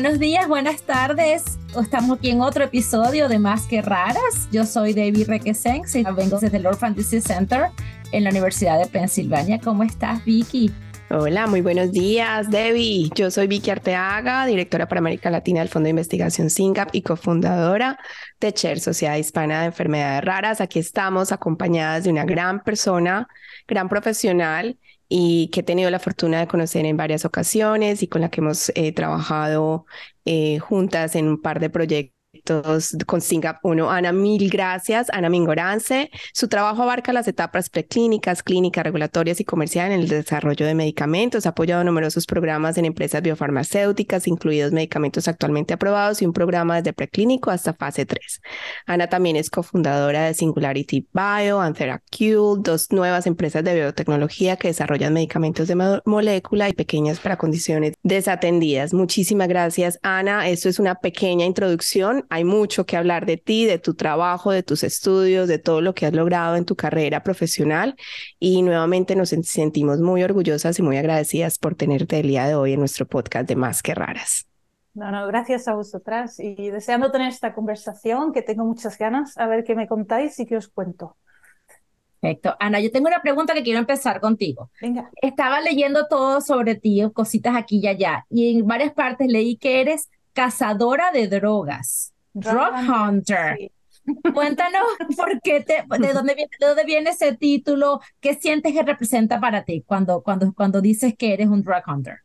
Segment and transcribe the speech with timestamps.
[0.00, 1.58] buenos días, buenas tardes.
[1.76, 4.48] Estamos aquí en otro episodio de Más que Raras.
[4.52, 7.70] Yo soy Debbie Requesens y vengo desde el Orphan Disease Center
[8.12, 9.58] en la Universidad de Pensilvania.
[9.58, 10.70] ¿Cómo estás, Vicky?
[11.10, 13.10] Hola, muy buenos días, Debbie.
[13.16, 17.98] Yo soy Vicky Arteaga, directora para América Latina del Fondo de Investigación SINGAP y cofundadora
[18.38, 20.60] de CHER, Sociedad Hispana de Enfermedades Raras.
[20.60, 23.26] Aquí estamos acompañadas de una gran persona,
[23.66, 24.78] gran profesional
[25.08, 28.40] y que he tenido la fortuna de conocer en varias ocasiones y con la que
[28.40, 29.86] hemos eh, trabajado
[30.24, 32.17] eh, juntas en un par de proyectos
[33.06, 33.90] con Singap 1.
[33.90, 35.08] Ana, mil gracias.
[35.10, 36.10] Ana Mingorance.
[36.32, 41.46] Su trabajo abarca las etapas preclínicas, clínicas, regulatorias y comerciales en el desarrollo de medicamentos.
[41.46, 46.92] Ha apoyado numerosos programas en empresas biofarmacéuticas, incluidos medicamentos actualmente aprobados y un programa desde
[46.92, 48.40] preclínico hasta fase 3.
[48.86, 55.12] Ana también es cofundadora de Singularity Bio, Antheracule, dos nuevas empresas de biotecnología que desarrollan
[55.12, 58.92] medicamentos de molécula y pequeñas para condiciones desatendidas.
[58.92, 60.48] Muchísimas gracias, Ana.
[60.48, 64.62] Esto es una pequeña introducción hay mucho que hablar de ti, de tu trabajo, de
[64.62, 67.96] tus estudios, de todo lo que has logrado en tu carrera profesional
[68.38, 72.72] y nuevamente nos sentimos muy orgullosas y muy agradecidas por tenerte el día de hoy
[72.72, 74.46] en nuestro podcast de Más que Raras.
[74.94, 79.46] No, no, gracias a vosotras y deseando tener esta conversación que tengo muchas ganas, a
[79.46, 81.16] ver qué me contáis y qué os cuento.
[82.20, 82.56] Perfecto.
[82.58, 84.70] Ana, yo tengo una pregunta que quiero empezar contigo.
[84.80, 85.08] Venga.
[85.22, 89.80] Estaba leyendo todo sobre ti, cositas aquí y allá, y en varias partes leí que
[89.80, 90.08] eres
[90.38, 93.72] cazadora de drogas, drug hunter.
[94.32, 94.82] Cuéntanos
[95.16, 99.40] por qué te, de dónde viene, de dónde viene ese título, qué sientes que representa
[99.40, 102.20] para ti cuando, cuando, cuando dices que eres un drug hunter.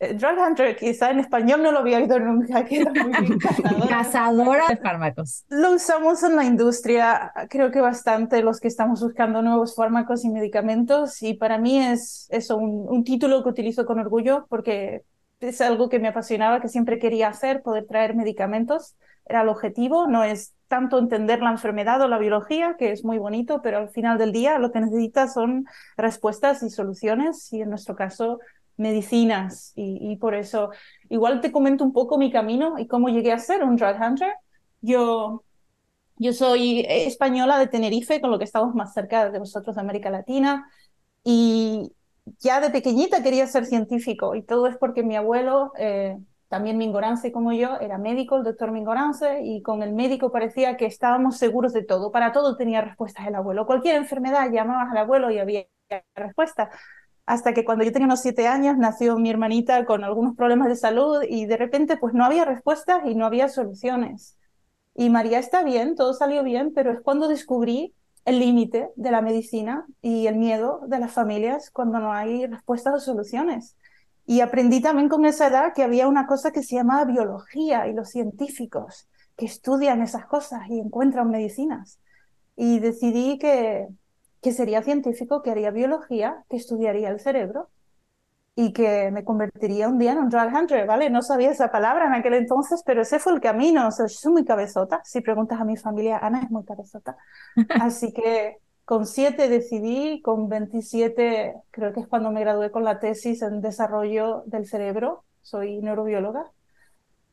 [0.00, 3.86] Eh, drug hunter, quizá en español no lo había oído nunca, queda muy bien cazadora.
[3.88, 5.44] cazadora de fármacos.
[5.50, 10.30] Lo usamos en la industria, creo que bastante los que estamos buscando nuevos fármacos y
[10.30, 15.04] medicamentos, y para mí es eso, un, un título que utilizo con orgullo porque
[15.40, 18.96] es algo que me apasionaba, que siempre quería hacer, poder traer medicamentos.
[19.26, 23.18] Era el objetivo, no es tanto entender la enfermedad o la biología, que es muy
[23.18, 27.70] bonito, pero al final del día lo que necesitas son respuestas y soluciones, y en
[27.70, 28.38] nuestro caso,
[28.76, 29.72] medicinas.
[29.76, 30.70] Y, por eso,
[31.08, 34.32] igual te comento un poco mi camino y cómo llegué a ser un drug hunter.
[34.80, 35.44] Yo,
[36.16, 40.10] yo soy española de Tenerife, con lo que estamos más cerca de vosotros de América
[40.10, 40.70] Latina,
[41.24, 41.92] y,
[42.38, 46.18] ya de pequeñita quería ser científico y todo es porque mi abuelo, eh,
[46.48, 50.86] también Mingorance como yo, era médico, el doctor Mingorance, y con el médico parecía que
[50.86, 52.10] estábamos seguros de todo.
[52.10, 53.66] Para todo tenía respuestas el abuelo.
[53.66, 55.66] Cualquier enfermedad llamabas al abuelo y había
[56.14, 56.70] respuesta.
[57.26, 60.76] Hasta que cuando yo tenía unos siete años nació mi hermanita con algunos problemas de
[60.76, 64.36] salud y de repente pues no había respuestas y no había soluciones.
[64.94, 67.94] Y María está bien, todo salió bien, pero es cuando descubrí
[68.24, 72.94] el límite de la medicina y el miedo de las familias cuando no hay respuestas
[72.94, 73.76] o soluciones.
[74.26, 77.94] Y aprendí también con esa edad que había una cosa que se llamaba biología y
[77.94, 81.98] los científicos que estudian esas cosas y encuentran medicinas.
[82.56, 83.88] Y decidí que,
[84.42, 87.70] que sería científico, que haría biología, que estudiaría el cerebro
[88.54, 91.08] y que me convertiría un día en un drug hunter, ¿vale?
[91.10, 93.88] No sabía esa palabra en aquel entonces, pero ese fue el camino.
[93.88, 95.00] O sea, soy muy cabezota.
[95.04, 97.16] Si preguntas a mi familia, Ana es muy cabezota.
[97.80, 102.98] Así que con siete decidí, con 27 creo que es cuando me gradué con la
[102.98, 105.24] tesis en desarrollo del cerebro.
[105.42, 106.50] Soy neurobióloga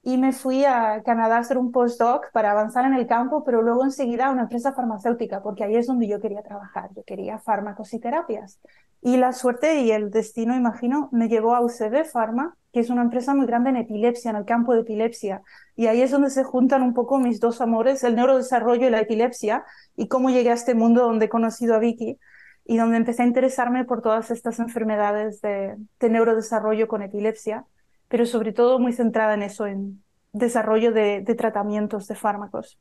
[0.07, 3.61] y me fui a Canadá a hacer un postdoc para avanzar en el campo, pero
[3.61, 7.39] luego enseguida a una empresa farmacéutica, porque ahí es donde yo quería trabajar, yo quería
[7.39, 8.57] fármacos y terapias.
[9.01, 13.01] Y la suerte y el destino, imagino, me llevó a UCB Pharma, que es una
[13.01, 15.41] empresa muy grande en epilepsia, en el campo de epilepsia.
[15.75, 19.01] Y ahí es donde se juntan un poco mis dos amores, el neurodesarrollo y la
[19.01, 19.65] epilepsia,
[19.97, 22.17] y cómo llegué a este mundo donde he conocido a Vicky
[22.63, 27.65] y donde empecé a interesarme por todas estas enfermedades de, de neurodesarrollo con epilepsia
[28.07, 30.01] pero sobre todo muy centrada en eso, en
[30.31, 32.77] desarrollo de, tratamientos de fármacos.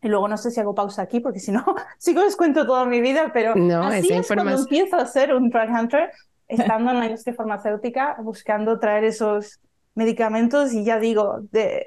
[0.00, 1.64] Y luego no sé si hago pausa aquí, porque si no,
[2.04, 5.50] que os cuento toda mi vida, pero no, así es cuando empiezo a ser un
[5.50, 6.10] drug hunter,
[6.46, 9.60] estando en la industria farmacéutica, buscando traer esos
[9.94, 11.40] medicamentos y ya digo,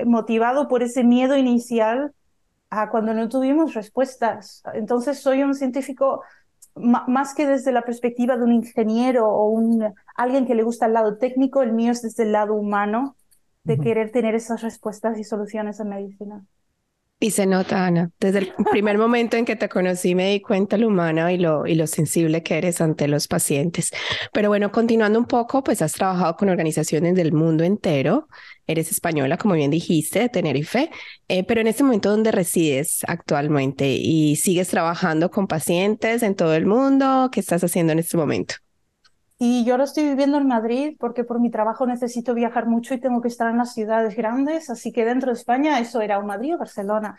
[0.05, 2.11] motivado por ese miedo inicial
[2.69, 4.63] a cuando no tuvimos respuestas.
[4.73, 6.21] Entonces soy un científico
[6.75, 10.93] más que desde la perspectiva de un ingeniero o un, alguien que le gusta el
[10.93, 13.15] lado técnico, el mío es desde el lado humano,
[13.63, 16.45] de querer tener esas respuestas y soluciones en medicina.
[17.23, 18.09] Y se nota, Ana.
[18.19, 21.67] Desde el primer momento en que te conocí me di cuenta lo humana y lo,
[21.67, 23.91] y lo sensible que eres ante los pacientes.
[24.33, 28.27] Pero bueno, continuando un poco, pues has trabajado con organizaciones del mundo entero.
[28.65, 30.89] Eres española, como bien dijiste, de Tenerife.
[31.27, 33.87] Eh, pero en este momento, ¿dónde resides actualmente?
[33.87, 37.29] ¿Y sigues trabajando con pacientes en todo el mundo?
[37.31, 38.55] ¿Qué estás haciendo en este momento?
[39.43, 42.99] Y yo ahora estoy viviendo en Madrid porque por mi trabajo necesito viajar mucho y
[42.99, 46.23] tengo que estar en las ciudades grandes, así que dentro de España eso era o
[46.23, 47.17] Madrid o Barcelona.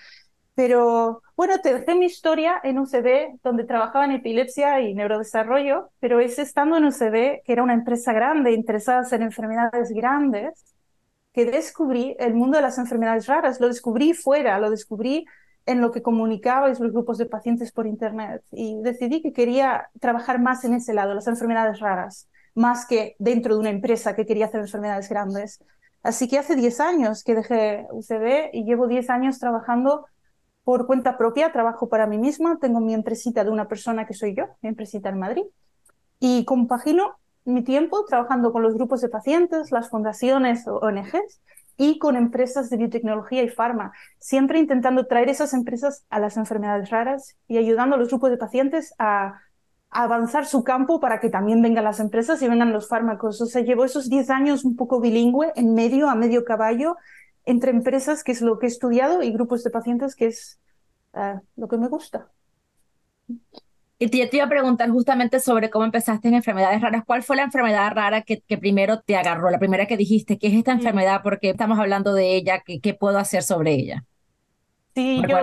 [0.54, 6.20] Pero bueno, te dejé mi historia en UCB, donde trabajaba en epilepsia y neurodesarrollo, pero
[6.20, 10.64] es estando en UCB, que era una empresa grande, interesada en enfermedades grandes,
[11.32, 13.58] que descubrí el mundo de las enfermedades raras.
[13.58, 15.26] Lo descubrí fuera, lo descubrí
[15.66, 20.40] en lo que comunicabais los grupos de pacientes por Internet y decidí que quería trabajar
[20.40, 24.46] más en ese lado, las enfermedades raras, más que dentro de una empresa que quería
[24.46, 25.62] hacer enfermedades grandes.
[26.02, 30.06] Así que hace 10 años que dejé UCB y llevo 10 años trabajando
[30.64, 34.34] por cuenta propia, trabajo para mí misma, tengo mi empresita de una persona que soy
[34.34, 35.44] yo, mi empresita en Madrid,
[36.20, 41.40] y compagino mi tiempo trabajando con los grupos de pacientes, las fundaciones o ONGs
[41.82, 46.90] y con empresas de biotecnología y farma, siempre intentando traer esas empresas a las enfermedades
[46.90, 49.40] raras y ayudando a los grupos de pacientes a,
[49.94, 53.43] avanzar su campo para que también vengan las empresas y vengan los fármacos.
[53.43, 56.96] O sea, llevo esos 10 años un poco bilingüe, en medio, a medio caballo,
[57.44, 60.58] entre empresas, que es lo que he estudiado, y grupos de pacientes, que es
[61.12, 62.31] uh, lo que me gusta.
[64.02, 67.04] Y te, te, iba a preguntar justamente sobre cómo empezaste en enfermedades raras.
[67.06, 69.49] ¿Cuál fue la enfermedad rara que, que primero te agarró?
[69.49, 71.22] La primera que dijiste, ¿qué es esta enfermedad?
[71.22, 72.64] ¿Por qué estamos hablando de ella?
[72.66, 74.04] ¿Qué, qué puedo hacer sobre ella?
[74.96, 75.38] Sí, yo,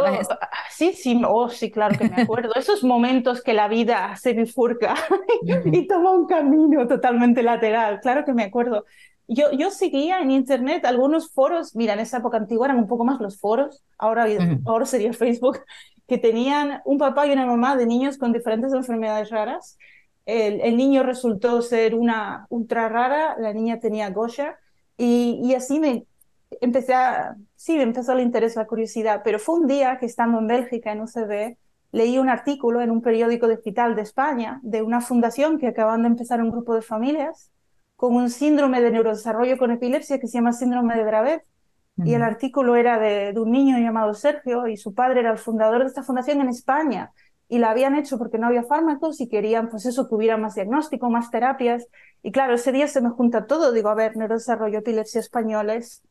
[0.72, 2.54] sí, sí, oh, sí, claro que me acuerdo.
[2.56, 4.94] Esos momentos que la vida se bifurca
[5.72, 8.84] y toma un camino totalmente lateral, claro que me acuerdo.
[9.26, 13.06] Yo, yo seguía en internet algunos foros, mira, en esa época antigua eran un poco
[13.06, 14.28] más los foros, ahora,
[14.66, 15.60] ahora sería Facebook,
[16.10, 19.78] que tenían un papá y una mamá de niños con diferentes enfermedades raras.
[20.26, 24.58] El, el niño resultó ser una ultra rara, la niña tenía Gosha,
[24.98, 26.06] y, y así me
[26.62, 30.40] empecé a, sí, me empezó el interés, la curiosidad, pero fue un día que estando
[30.40, 31.58] en Bélgica, en UCB,
[31.92, 36.10] leí un artículo en un periódico digital de España de una fundación que acaban de
[36.10, 37.52] empezar un grupo de familias
[37.96, 41.44] con un síndrome de neurodesarrollo con epilepsia que se llama síndrome de Dravet.
[42.06, 45.38] Y el artículo era de, de, un niño llamado Sergio y su padre era el
[45.38, 47.12] fundador de esta fundación en España.
[47.48, 50.56] Y la habían hecho porque no había fármacos y querían, pues eso, que hubiera más
[50.56, 51.88] diagnóstico, más terapias.
[52.22, 53.72] Y claro, ese día se me junta todo.
[53.72, 56.02] Digo, a ver, neurodesarrollo, epilepsia españoles.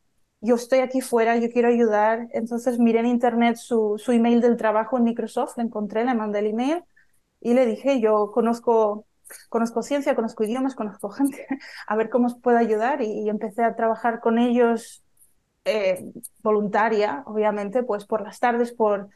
[0.41, 2.27] Yo estoy aquí fuera, yo quiero ayudar.
[2.33, 6.39] Entonces miré en internet su, su email del trabajo en Microsoft, le encontré, le mandé
[6.39, 6.83] el email
[7.41, 9.05] y le dije, yo conozco
[9.49, 11.47] conozco ciencia, conozco idiomas, conozco gente,
[11.87, 15.03] a ver cómo os puedo ayudar y, empecé a trabajar con ellos
[15.69, 16.11] eh,
[16.43, 19.09] voluntaria, obviamente, pues por las tardes, por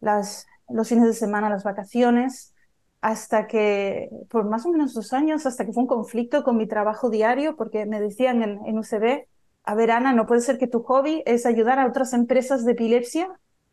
[0.00, 2.54] los fines de semana, las vacaciones,
[3.00, 6.66] hasta que, por más o menos dos años, hasta que fue un conflicto con mi
[6.66, 9.26] trabajo diario, porque me decían en, en UCB,
[9.64, 12.72] a ver, Ana, no puede ser que tu hobby es ayudar a otras empresas de
[12.72, 13.28] epilepsia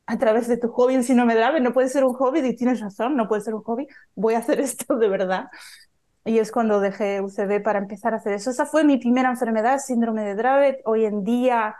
[0.05, 1.63] a través de tu hobby en síndrome de Dravet.
[1.63, 4.39] No puede ser un hobby, y tienes razón, no puede ser un hobby, voy a
[4.39, 5.47] hacer esto de verdad.
[6.25, 8.51] Y es cuando dejé UCB para empezar a hacer eso.
[8.51, 10.81] Esa fue mi primera enfermedad, síndrome de Dravet.
[10.85, 11.75] Hoy en día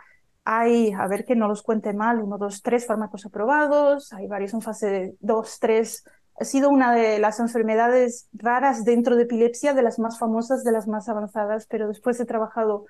[0.50, 4.54] hay, a ver que no los cuente mal, uno, dos, tres fármacos aprobados, hay varios
[4.54, 6.04] en fase dos, tres.
[6.40, 10.72] Ha sido una de las enfermedades raras dentro de epilepsia, de las más famosas, de
[10.72, 12.86] las más avanzadas, pero después he trabajado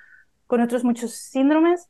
[0.47, 1.89] con otros muchos síndromes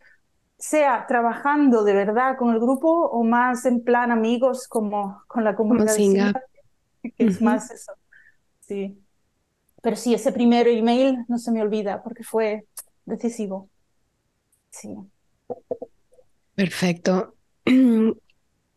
[0.57, 5.55] sea trabajando de verdad con el grupo o más en plan amigos como con la
[5.55, 7.93] comunidad que es más eso.
[8.61, 8.99] Sí.
[9.83, 12.67] Pero sí, ese primer email no se me olvida porque fue
[13.05, 13.69] decisivo.
[14.71, 14.97] Sí.
[16.55, 17.35] Perfecto.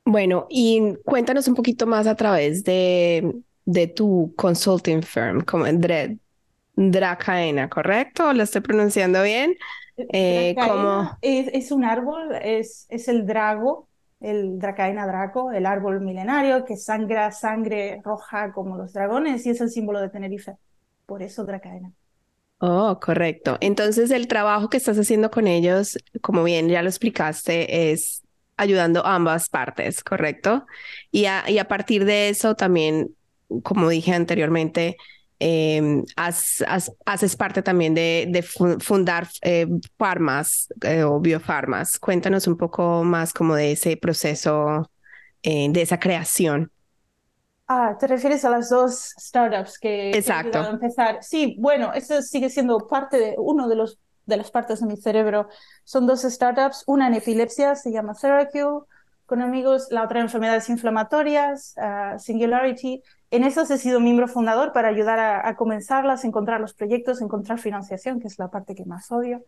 [0.03, 3.35] Bueno, y cuéntanos un poquito más a través de,
[3.65, 5.65] de tu consulting firm, como
[6.75, 8.33] Dracaena, ¿correcto?
[8.33, 9.55] ¿Lo estoy pronunciando bien?
[10.11, 11.17] Eh, como...
[11.21, 13.87] es, un árbol, es, es el drago,
[14.19, 19.61] el Dracaena draco, el árbol milenario que sangra sangre roja como los dragones y es
[19.61, 20.55] el símbolo de Tenerife.
[21.05, 21.91] Por eso Dracaena.
[22.63, 23.57] Oh, correcto.
[23.59, 28.21] Entonces el trabajo que estás haciendo con ellos, como bien ya lo explicaste, es
[28.55, 30.67] ayudando a ambas partes, ¿correcto?
[31.11, 33.15] Y y a partir de eso también,
[33.63, 34.97] como dije anteriormente,
[35.39, 39.65] eh, haces parte también de, de fundar eh,
[39.97, 41.97] farmas eh, o biofarmas.
[41.97, 44.91] Cuéntanos un poco más como de ese proceso,
[45.43, 46.71] eh, de esa creación.
[47.73, 50.59] Ah, te refieres a las dos startups que, Exacto.
[50.59, 51.19] a empezar.
[51.21, 54.97] Sí, bueno, eso sigue siendo parte de uno de los de las partes de mi
[54.97, 55.47] cerebro.
[55.85, 58.85] Son dos startups, una en epilepsia, se llama Theracure,
[59.25, 64.73] con amigos, la otra en enfermedades inflamatorias, uh, Singularity, en esas he sido miembro fundador
[64.73, 69.09] para ayudar a, comenzarlas, encontrar los proyectos, encontrar financiación, que es la parte que más
[69.13, 69.45] odio.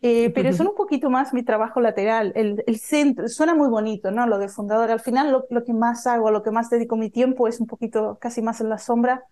[0.00, 2.32] Eh, pero son un poquito más mi trabajo lateral.
[2.36, 4.26] El, el, centro, suena muy bonito, ¿no?
[4.26, 4.90] Lo de fundador.
[4.90, 7.66] Al final lo, lo, que más hago, lo que más dedico mi tiempo es un
[7.66, 9.24] poquito casi más en la sombra,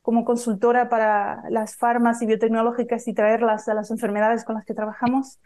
[0.00, 4.72] como consultora para las farmas y biotecnológicas y traerlas a las enfermedades con las que
[4.72, 5.38] trabajamos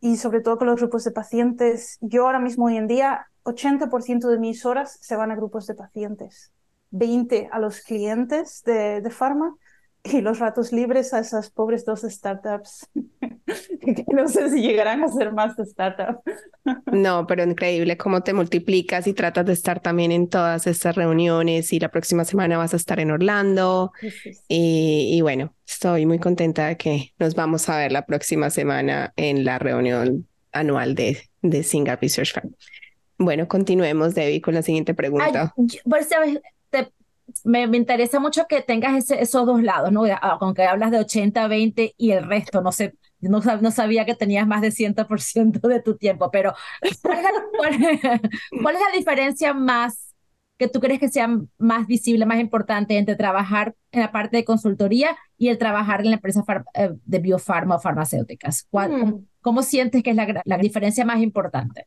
[0.00, 1.96] y sobre todo con los grupos de pacientes.
[2.00, 5.74] Yo ahora mismo hoy en día 80% de mis horas se van a grupos de
[5.74, 6.52] pacientes,
[6.90, 9.54] 20 a los clientes de, de farma
[10.04, 12.88] y los ratos libres a esas pobres dos startups,
[13.80, 16.20] que no sé si llegarán a ser más de startup.
[16.92, 21.72] No, pero increíble cómo te multiplicas y tratas de estar también en todas estas reuniones
[21.72, 23.92] y la próxima semana vas a estar en Orlando.
[24.46, 29.12] Y, y, bueno, estoy muy contenta de que nos vamos a ver la próxima semana
[29.16, 32.54] en la reunión anual de, de Single Research Farm.
[33.18, 35.52] Bueno, continuemos, Debbie, con la siguiente pregunta.
[35.56, 35.80] Ay, te,
[37.44, 40.04] me, me, interesa mucho que tengas ese, esos dos lados, ¿no?
[40.40, 44.46] Aunque hablas de 80, 20 y el resto, no sé, no, no sabía que tenías
[44.46, 46.54] más de 100% de tu tiempo, pero
[47.56, 48.00] ¿cuál es,
[48.62, 50.14] cuál es la diferencia más
[50.56, 54.44] que tú crees que sea más visible, más importante entre trabajar en la parte de
[54.44, 56.44] consultoría y el trabajar en la empresa
[56.74, 58.66] eh, de biofarma o farmacéuticas?
[58.70, 59.00] ¿Cuál, mm.
[59.00, 61.86] cómo, cómo, sientes que es la, la diferencia más importante?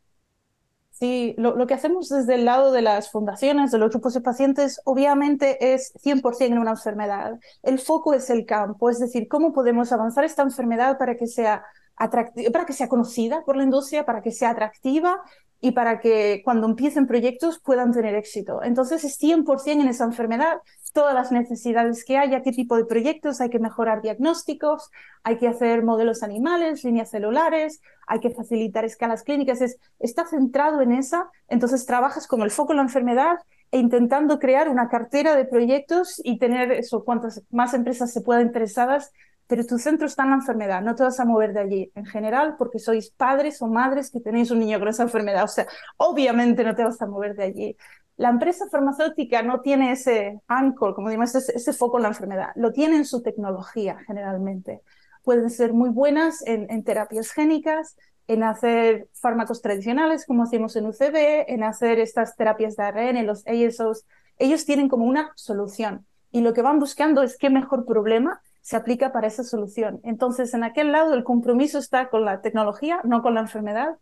[1.03, 4.79] Sí, lo, que hacemos desde el lado de las fundaciones, de los grupos de pacientes,
[4.85, 7.41] obviamente es 100% en una enfermedad.
[7.61, 11.65] El foco es el campo, es decir, cómo podemos avanzar esta enfermedad para que sea
[11.97, 15.21] para que sea conocida por la industria, para que sea atractiva
[15.59, 18.63] y para que cuando empiecen proyectos puedan tener éxito.
[18.63, 20.59] Entonces es 100% en esa enfermedad
[20.93, 24.91] todas las necesidades que haya, qué tipo de proyectos, hay que mejorar diagnósticos,
[25.23, 30.81] hay que hacer modelos animales, líneas celulares, hay que facilitar escalas clínicas, es, está centrado
[30.81, 33.39] en esa, entonces trabajas con el foco en la enfermedad
[33.71, 38.43] e intentando crear una cartera de proyectos y tener eso, cuantas más empresas se puedan
[38.43, 39.11] interesadas,
[39.53, 42.07] pero tu centro está en la enfermedad, no te vas a mover de allí en
[42.07, 45.67] general porque sois padres o madres que tenéis un niño con esa enfermedad, o sea,
[45.97, 47.77] obviamente no te vas a mover de allí.
[48.17, 52.71] La empresa farmacéutica no tiene ese anchor, como decimos, ese, foco en la enfermedad, lo
[52.71, 54.81] tiene en su tecnología generalmente.
[55.21, 57.95] Pueden ser muy buenas en, terapias génicas,
[58.25, 63.45] en hacer fármacos tradicionales, como hacemos en UCB, en hacer estas terapias de ARN, los
[63.45, 64.07] ASOs.
[64.39, 68.75] Ellos tienen como una solución y lo que van buscando es qué mejor problema se
[68.75, 69.99] aplica para esa solución.
[70.03, 73.97] Entonces, en aquel lado el compromiso está con la tecnología, no con la enfermedad,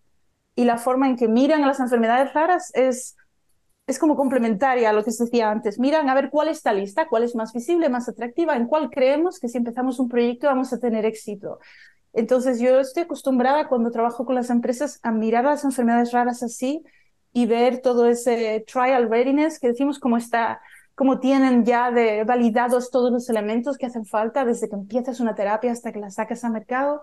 [0.56, 3.18] y la forma en que miran a las enfermedades raras es
[3.88, 5.80] es como complementaria a lo que se decía antes.
[5.80, 9.40] Miran a ver cuál está lista, cuál es más visible, más atractiva, en cuál creemos
[9.40, 11.60] que si empezamos un proyecto vamos a tener éxito.
[12.14, 16.84] Entonces yo estoy acostumbrada cuando trabajo con las empresas a mirar las enfermedades raras así
[17.34, 20.62] y ver todo ese trial readiness que decimos cómo está,
[20.96, 25.36] cómo tienen ya de validados todos los elementos que hacen falta desde que empiezas una
[25.36, 27.02] terapia hasta que la sacas al mercado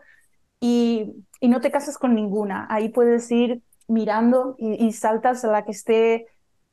[0.60, 2.66] y, y no te casas con ninguna.
[2.70, 6.26] Ahí puedes ir mirando y, y saltas a la que esté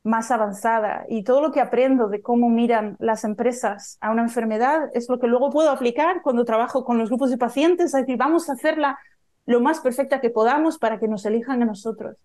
[0.06, 4.88] más avanzada y todo lo que aprendo de cómo miran las empresas a una enfermedad
[4.94, 8.16] es lo que luego puedo aplicar cuando trabajo con los grupos de pacientes, es decir,
[8.16, 8.98] vamos a hacerla
[9.46, 12.16] lo más perfecta que podamos para que nos elijan a nosotros.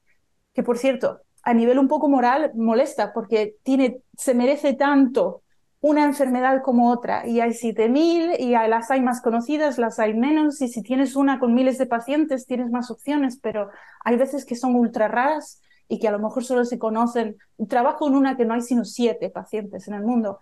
[0.53, 5.41] Que por cierto, a nivel un poco moral molesta porque tiene, se merece tanto
[5.79, 10.62] una enfermedad como otra y hay 7.000 y las hay más conocidas, las hay menos
[10.62, 13.69] y si tienes una con miles de pacientes tienes más opciones, pero
[14.03, 17.38] hay veces que son ultra raras y que a lo mejor solo se conocen.
[17.67, 20.39] Trabajo en una que no hay sino siete pacientes en el mundo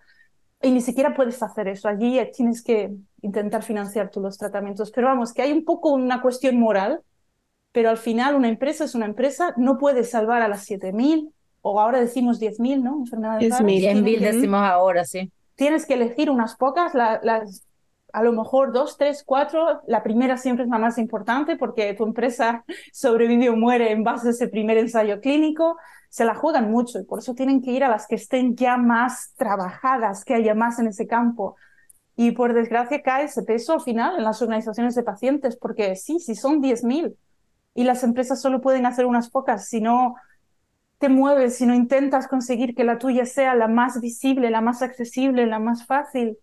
[0.62, 1.88] y ni siquiera puedes hacer eso.
[1.88, 4.90] Allí tienes que intentar financiar tú los tratamientos.
[4.90, 7.00] Pero vamos, que hay un poco una cuestión moral,
[7.72, 11.80] pero al final una empresa es una empresa, no puede salvar a las 7.000 o
[11.80, 12.98] ahora decimos 10.000, ¿no?
[13.00, 15.30] Enfermedades 10.000 decimos ahora, sí.
[15.54, 17.66] Tienes que elegir unas pocas, las
[18.12, 19.82] a lo mejor dos, tres, cuatro.
[19.86, 24.28] La primera siempre es la más importante porque tu empresa sobrevive o muere en base
[24.28, 25.76] a ese primer ensayo clínico.
[26.08, 28.76] Se la juegan mucho y por eso tienen que ir a las que estén ya
[28.76, 31.56] más trabajadas, que haya más en ese campo.
[32.16, 36.18] Y por desgracia cae ese peso al final en las organizaciones de pacientes, porque sí,
[36.18, 37.14] si son 10.000
[37.74, 40.14] y las empresas solo pueden hacer unas pocas, si no
[40.98, 44.82] te mueves, si no intentas conseguir que la tuya sea la más visible, la más
[44.82, 46.36] accesible, la más fácil,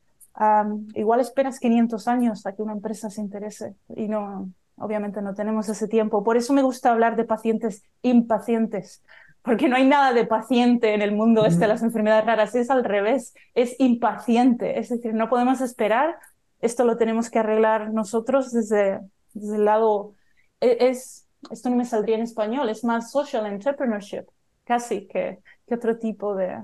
[0.96, 5.70] igual esperas 500 años a que una empresa se interese y no, obviamente no tenemos
[5.70, 6.24] ese tiempo.
[6.24, 9.04] Por eso me gusta hablar de pacientes impacientes,
[9.42, 12.70] porque no hay nada de paciente en el mundo este de las enfermedades raras, es
[12.70, 16.18] al revés, es impaciente, es decir, no podemos esperar,
[16.62, 19.00] esto lo tenemos que arreglar nosotros desde,
[19.34, 20.14] desde el lado,
[20.62, 24.26] es, esto no me saldría en español, es más social entrepreneurship,
[24.64, 26.58] casi que, que otro tipo de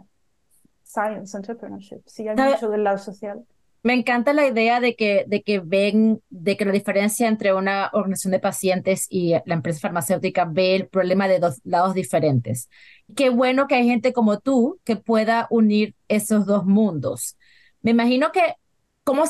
[0.83, 3.45] science entrepreneurship, sí, hay mucho del lado social.
[3.83, 7.89] Me encanta la idea de que, de que ven, de que la diferencia entre una
[7.91, 12.69] organización de pacientes y la empresa farmacéutica ve el problema de dos lados diferentes.
[13.13, 17.37] Qué bueno que hay gente como tú que pueda unir esos dos mundos.
[17.81, 18.55] Me imagino que
[19.03, 19.23] ¿Cómo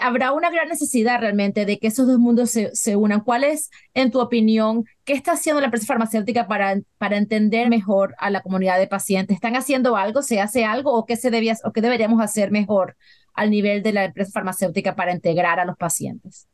[0.00, 3.20] habrá una gran necesidad realmente de que esos dos mundos se, se, unan?
[3.20, 8.16] ¿Cuál es, en tu opinión, qué está haciendo la empresa farmacéutica para, para entender mejor
[8.18, 9.36] a la comunidad de pacientes?
[9.36, 10.22] ¿Están haciendo algo?
[10.22, 10.92] ¿Se hace algo?
[10.92, 12.96] ¿O qué, se debía, o qué deberíamos hacer mejor
[13.32, 16.48] al nivel de la empresa farmacéutica para integrar a los pacientes?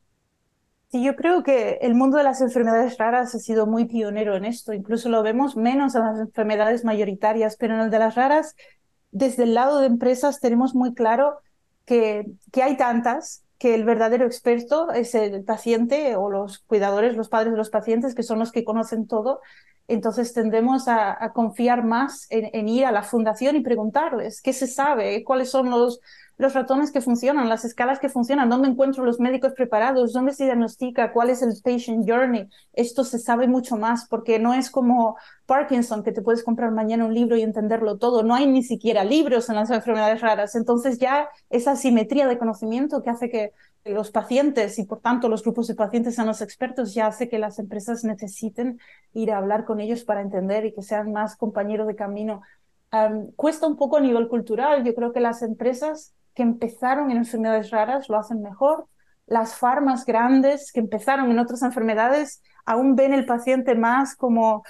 [0.89, 4.45] Sí, yo creo que el mundo de las enfermedades raras ha sido muy pionero en
[4.45, 4.75] esto.
[4.75, 8.55] Incluso lo vemos menos en las enfermedades mayoritarias, pero en el de las raras,
[9.13, 11.39] desde el lado de empresas tenemos muy claro
[11.87, 12.27] que,
[12.63, 17.59] hay tantas que el verdadero experto es el paciente o los cuidadores, los padres de
[17.59, 19.41] los pacientes, que son los que conocen todo.
[19.89, 25.25] Entonces tendemos a, confiar más en, ir a la fundación y preguntarles qué se sabe,
[25.25, 26.01] cuáles son los,
[26.39, 30.45] los ratones que funcionan, las escalas que funcionan, dónde encuentro los médicos preparados, dónde se
[30.45, 32.49] diagnostica, cuál es el patient journey.
[32.75, 35.17] Esto se sabe mucho más porque no es como
[35.47, 38.23] Parkinson, que te puedes comprar mañana un libro y entenderlo todo.
[38.23, 40.55] No hay ni siquiera libros en las enfermedades raras.
[40.55, 43.53] Entonces ya esa simetría de conocimiento que hace que
[43.85, 47.39] los pacientes y por tanto los grupos de pacientes sean los expertos ya hace que
[47.39, 48.81] las empresas necesiten
[49.15, 52.43] ir a hablar con ellos para entender y que sean más compañeros de camino.
[53.37, 54.85] cuesta un poco a nivel cultural.
[54.85, 58.87] Yo creo que las empresas que empezaron en enfermedades raras lo hacen mejor.
[59.27, 64.63] Las farmas grandes que empezaron en otras enfermedades aún ven el paciente más como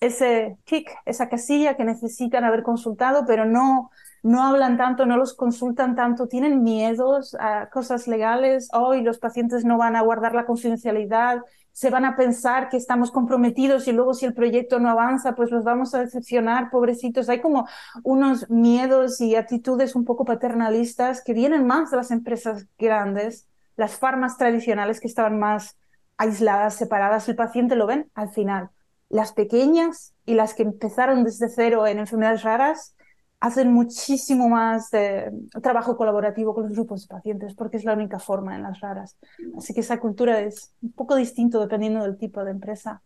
[0.00, 3.90] ese kick, esa casilla que necesitan haber consultado, pero no,
[4.22, 8.68] no hablan tanto, no los consultan tanto, tienen miedos a cosas legales.
[8.72, 11.38] Hoy los pacientes no van a guardar la confidencialidad,
[11.78, 15.52] se van a pensar que estamos comprometidos y luego si el proyecto no avanza, pues
[15.52, 17.28] los vamos a decepcionar, pobrecitos.
[17.28, 17.68] Hay como
[18.02, 23.96] unos miedos y actitudes un poco paternalistas que vienen más de las empresas grandes, las
[23.96, 25.76] farmas tradicionales que estaban más
[26.16, 27.28] aisladas, separadas.
[27.28, 28.70] El paciente lo ven al final.
[29.08, 32.96] Las pequeñas y las que empezaron desde cero en enfermedades raras
[33.40, 35.30] hacen muchísimo más de
[35.62, 39.16] trabajo colaborativo con los grupos de pacientes porque es la única forma en las raras.
[39.56, 43.02] Así que esa cultura es un poco distinto dependiendo del tipo de empresa.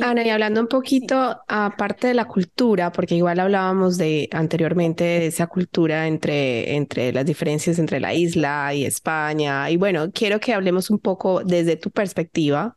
[0.00, 1.14] Ana, y hablando un poquito
[1.46, 7.24] aparte de la cultura, porque igual hablábamos de anteriormente de esa cultura entre, entre las
[7.24, 9.70] diferencias entre la isla y España.
[9.70, 12.76] Y bueno, quiero que hablemos un poco desde tu perspectiva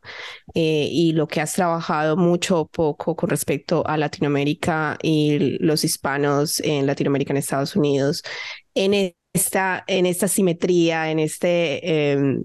[0.54, 5.82] eh, y lo que has trabajado mucho o poco con respecto a Latinoamérica y los
[5.82, 8.22] hispanos en Latinoamérica, en Estados Unidos,
[8.74, 12.12] en esta, en esta simetría, en este...
[12.12, 12.44] Em,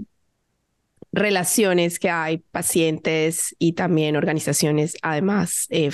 [1.13, 5.89] relaciones que hay, pacientes y también organizaciones, además, eh.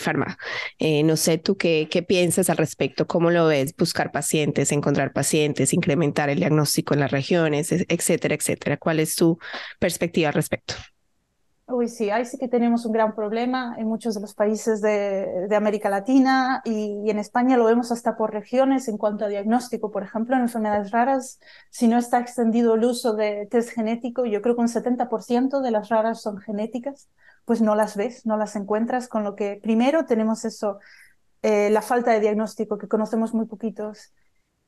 [0.79, 5.11] Eh, no sé tú qué, qué piensas al respecto, cómo lo ves, buscar pacientes, encontrar
[5.13, 8.77] pacientes, incrementar el diagnóstico en las regiones, etcétera, etcétera.
[8.77, 9.37] ¿Cuál es tu
[9.79, 10.75] perspectiva al respecto?
[11.71, 15.45] Uy, sí, ahí sí que tenemos un gran problema en muchos de los países de,
[15.47, 19.91] de América Latina y, en España lo vemos hasta por regiones en cuanto a diagnóstico.
[19.91, 24.41] Por ejemplo, en enfermedades raras, si no está extendido el uso de test genético, yo
[24.41, 27.07] creo que un 70% de las raras son genéticas,
[27.45, 30.79] pues no las ves, no las encuentras, con lo que primero tenemos eso,
[31.43, 34.11] eh, la falta de diagnóstico, que conocemos muy poquitos.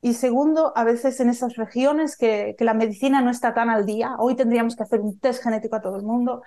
[0.02, 3.86] Y segundo, a veces en esas regiones que, que la medicina no está tan al
[3.88, 6.44] día, hoy tendríamos que hacer un test genético a todo el mundo,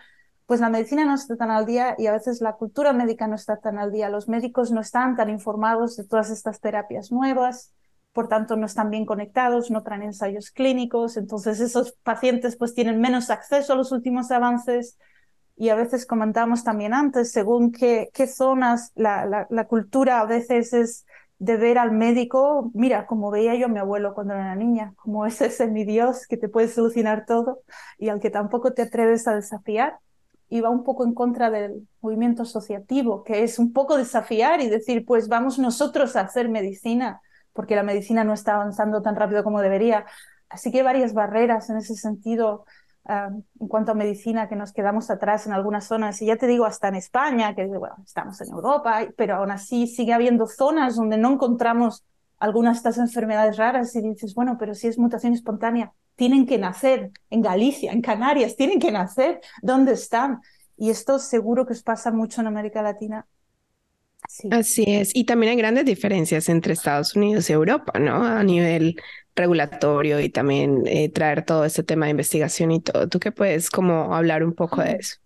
[0.46, 3.34] pues la medicina no está tan al día y a veces la cultura médica no
[3.34, 4.10] está tan al día.
[4.10, 7.72] Los médicos no están tan informados de todas estas terapias nuevas,
[8.12, 13.00] por tanto no están bien conectados, no traen ensayos clínicos, entonces esos pacientes pues tienen
[13.00, 14.98] menos acceso a los últimos avances.
[15.56, 20.72] Y a veces comentamos también antes, según qué, qué zonas la, la, cultura a veces
[20.72, 21.06] es
[21.38, 25.26] de ver al médico, mira, como veía yo a mi abuelo cuando era niña, como
[25.26, 27.62] ese es mi Dios que te puede solucionar todo
[27.98, 29.98] y al que tampoco te atreves a desafiar
[30.54, 34.68] y va un poco en contra del movimiento asociativo, que es un poco desafiar y
[34.68, 37.20] decir, pues vamos nosotros a hacer medicina,
[37.52, 40.06] porque la medicina no está avanzando tan rápido como debería.
[40.48, 42.66] Así que hay varias barreras en ese sentido
[43.04, 46.22] ah, en cuanto a medicina que nos quedamos atrás en algunas zonas.
[46.22, 49.88] Y ya te digo, hasta en España, que bueno, estamos en Europa, pero aún así
[49.88, 52.04] sigue habiendo zonas donde no encontramos
[52.38, 56.58] algunas de estas enfermedades raras y dices, bueno, pero si es mutación espontánea, tienen que
[56.58, 60.40] nacer en Galicia, en Canarias, tienen que nacer donde están.
[60.76, 63.26] Y esto seguro que os pasa mucho en América Latina.
[64.50, 65.14] Así es.
[65.14, 68.24] Y también hay grandes diferencias entre Estados Unidos y Europa, ¿no?
[68.24, 68.96] A nivel
[69.36, 73.08] regulatorio y también eh, traer todo este tema de investigación y todo.
[73.08, 75.16] ¿Tú qué puedes como hablar un poco de eso?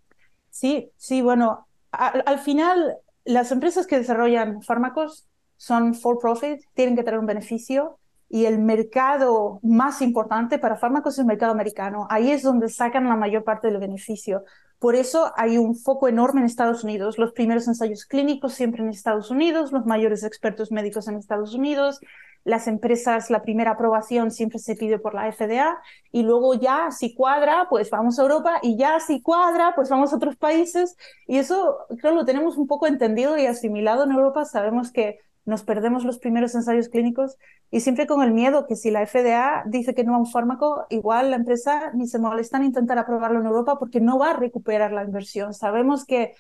[0.51, 7.03] Sí, sí, bueno, al final las empresas que desarrollan fármacos son for profit, tienen que
[7.03, 12.07] tener un beneficio y el mercado más importante para fármacos es el mercado americano.
[12.11, 14.45] Ahí es donde sacan la mayor parte del beneficio.
[14.79, 17.19] Por eso hay un foco enorme en Estados Unidos.
[17.19, 22.01] Los primeros ensayos clínicos siempre en Estados Unidos, los mayores expertos médicos en Estados Unidos,
[22.45, 25.77] las empresas, la primera aprobación siempre se pide por la FDA
[26.13, 30.13] y luego ya si cuadra, pues vamos a Europa y ya si cuadra, pues vamos
[30.13, 30.97] a otros países.
[31.27, 34.45] Y eso creo lo tenemos un poco entendido y asimilado en Europa.
[34.45, 37.37] Sabemos que nos perdemos los primeros ensayos clínicos
[37.71, 40.87] y siempre con el miedo que si la FDA dice que no a un fármaco,
[40.91, 44.37] igual la empresa ni se molesta en intentar aprobarlo en Europa porque no va a
[44.37, 45.55] recuperar la inversión.
[45.55, 46.35] Sabemos que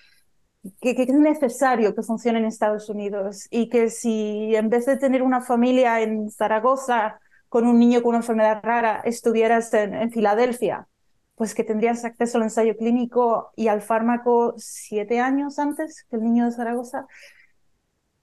[0.80, 5.22] que, es necesario que funcione en Estados Unidos y que si en vez de tener
[5.22, 7.18] una familia en Zaragoza
[7.48, 10.88] con un niño con una enfermedad rara estuvieras en, Filadelfia,
[11.34, 16.24] pues que tendrías acceso al ensayo clínico y al fármaco siete años antes que el
[16.24, 17.06] niño de Zaragoza.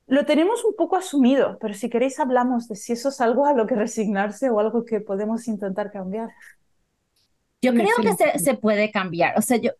[0.08, 3.54] Lo tenemos un poco asumido, pero si queréis hablamos de si eso es algo a
[3.54, 6.30] lo que resignarse o algo que podemos intentar cambiar.
[7.62, 9.38] Yo creo que se, se, puede cambiar.
[9.40, 9.72] O sea, yo,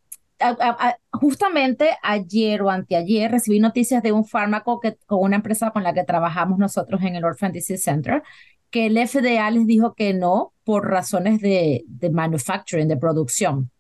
[1.12, 5.94] justamente ayer o anteayer recibí noticias de un fármaco que, con una empresa con la
[5.94, 8.24] que trabajamos nosotros en el Orphan Disease Center,
[8.70, 13.72] que el FDA les dijo que no por razones de, de manufacturing, de producción.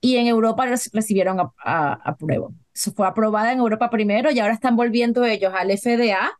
[0.00, 2.48] Y en Europa recibieron apruebo.
[2.48, 6.38] A, fue aprobada en Europa primero y ahora están volviendo ellos al FDA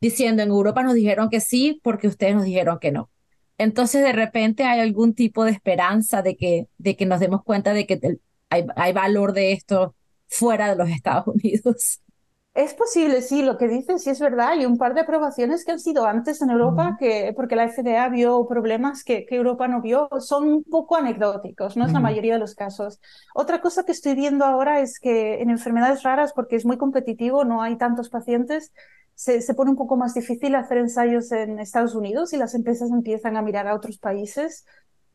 [0.00, 3.10] diciendo en Europa nos dijeron que sí porque ustedes nos dijeron que no.
[3.58, 7.72] Entonces de repente hay algún tipo de esperanza de que, de que nos demos cuenta
[7.72, 9.94] de que el, hay, valor de esto
[10.28, 12.00] fuera de los Estados Unidos.
[12.54, 14.48] Es posible, sí, lo que dices sí es verdad.
[14.50, 18.06] Hay un par de aprobaciones que han sido antes en Europa, que, porque la FDA
[18.10, 22.34] vio problemas que, que, Europa no vio, son un poco anecdóticos, no es la mayoría
[22.34, 23.00] de los casos.
[23.34, 27.44] Otra cosa que estoy viendo ahora es que en enfermedades raras, porque es muy competitivo,
[27.44, 28.70] no hay tantos pacientes,
[29.14, 32.90] se, se pone un poco más difícil hacer ensayos en Estados Unidos y las empresas
[32.90, 34.66] empiezan a mirar a otros países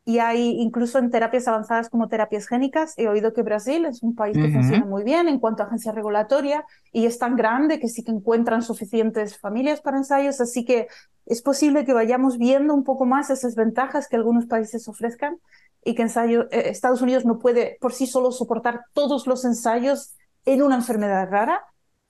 [0.08, 2.94] y hay incluso en terapias avanzadas como terapias génicas.
[2.96, 5.92] He oído que Brasil es un país que funciona muy bien en cuanto a agencia
[5.92, 10.88] regulatoria y es tan grande que sí que encuentran suficientes familias para ensayos, así que
[11.26, 15.36] es posible que vayamos viendo un poco más esas ventajas que algunos países ofrezcan
[15.84, 20.14] y que ensayo, eh, Estados Unidos no puede por sí solo soportar todos los ensayos
[20.46, 21.66] en una enfermedad rara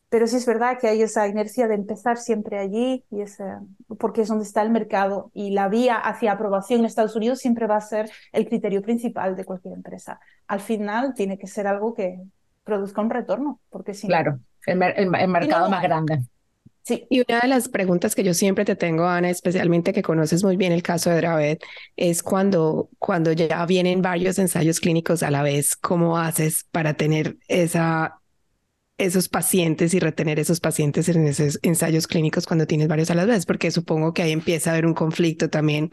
[0.08, 3.22] pero sí es verdad que hay esa inercia de empezar siempre allí, y
[3.98, 7.66] porque es donde está el mercado y la vía hacia aprobación en Estados Unidos siempre
[7.66, 10.18] va a ser el criterio principal de cualquier empresa.
[10.46, 12.20] Al final tiene que ser algo que
[12.64, 16.20] produzca un retorno, porque si Claro, el, mercado más grande.
[16.82, 17.06] Sí.
[17.10, 20.56] Y una de las preguntas que yo siempre te tengo, Ana, especialmente que conoces muy
[20.56, 21.62] bien el caso de Dravet,
[21.96, 27.36] es cuando, cuando ya vienen varios ensayos clínicos a la vez, ¿cómo haces para tener
[27.46, 28.17] esa
[28.98, 33.26] esos pacientes y retener esos pacientes en esos ensayos clínicos cuando tienes varios a las
[33.26, 35.90] veces, porque supongo que ahí empieza a haber un conflicto también.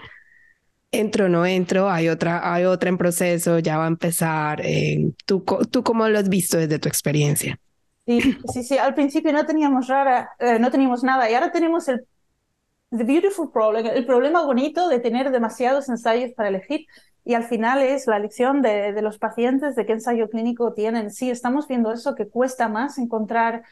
[0.92, 4.62] Entro, no entro, hay otra, hay otra en proceso, ya va a empezar.
[4.64, 7.60] Eh, ¿tú, ¿Tú cómo lo has visto desde tu experiencia?
[8.06, 8.22] Sí,
[8.54, 8.78] sí, sí.
[8.78, 12.06] Al principio no teníamos rara, eh, no teníamos nada y ahora tenemos el
[12.92, 16.86] the beautiful problem, el problema bonito de tener demasiados ensayos para elegir
[17.26, 21.10] y al final es la elección de, de, los pacientes, de qué ensayo clínico tienen.
[21.10, 23.64] Sí, estamos viendo eso, que cuesta más encontrar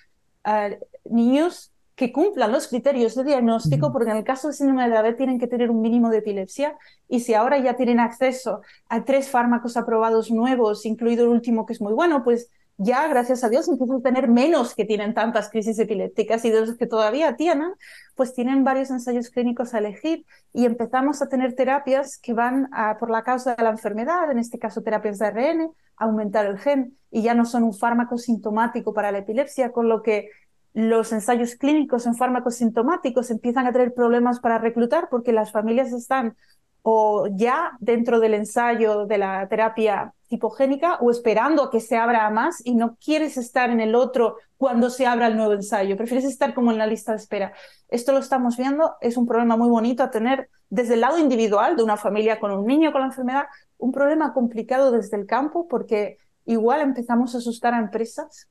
[0.46, 4.90] uh, niños que cumplan los criterios de diagnóstico, porque en el caso de síndrome de
[4.90, 6.76] Dravet tienen que tener un mínimo de epilepsia,
[7.08, 11.74] y si ahora ya tienen acceso a tres fármacos aprobados nuevos, incluido el último que
[11.74, 15.50] es muy bueno, pues ya, gracias a Dios, empiezan a tener menos que tienen tantas
[15.50, 17.72] crisis epilépticas y de los que todavía tienen,
[18.16, 23.12] pues tienen varios ensayos clínicos a elegir y empezamos a tener terapias que van por
[23.12, 27.22] la causa de la enfermedad, en este caso terapias de ARN, aumentar el gen y
[27.22, 30.30] ya no son un fármaco sintomático para la epilepsia, con lo que
[30.74, 35.94] los ensayos clínicos en fármacos sintomáticos empiezan a tener problemas para reclutar porque las familias
[35.94, 36.36] están
[36.84, 42.30] o ya dentro del ensayo de la terapia tipogénica o esperando a que se abra
[42.30, 46.26] más y no quieres estar en el otro cuando se abra el nuevo ensayo, prefieres
[46.26, 47.54] estar como en la lista de espera.
[47.88, 51.78] Esto lo estamos viendo, es un problema muy bonito a tener desde el lado individual
[51.78, 53.46] de una familia con un niño con la enfermedad,
[53.78, 58.50] un problema complicado desde el campo porque igual empezamos a asustar a empresas